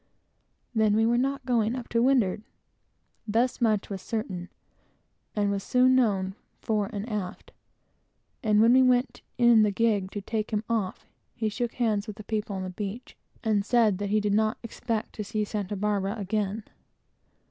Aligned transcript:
Then 0.73 0.95
we 0.95 1.05
were 1.05 1.15
not 1.19 1.45
going 1.45 1.75
up 1.75 1.87
to 1.89 2.01
windward. 2.01 2.41
Thus 3.27 3.61
much 3.61 3.87
was 3.91 4.01
certain, 4.01 4.49
and 5.35 5.51
was 5.51 5.61
soon 5.63 5.93
known, 5.93 6.33
fore 6.59 6.89
and 6.91 7.07
aft; 7.07 7.51
and 8.41 8.61
when 8.61 8.73
we 8.73 8.81
went 8.81 9.21
in 9.37 9.61
the 9.61 9.69
gig 9.69 10.09
to 10.13 10.19
take 10.19 10.49
him 10.49 10.63
off, 10.67 11.05
he 11.35 11.49
shook 11.49 11.73
hands 11.75 12.07
with 12.07 12.15
the 12.15 12.23
people 12.23 12.55
on 12.55 12.63
the 12.63 12.71
beach, 12.71 13.15
and 13.43 13.63
said 13.63 13.99
that 13.99 14.09
he 14.09 14.19
never 14.19 14.55
expected 14.63 15.13
to 15.13 15.23
see 15.23 15.43
Santa 15.45 15.75
Barbara 15.75 16.15
again. 16.17 16.63